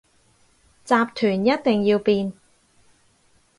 [0.83, 2.33] 集團一定要變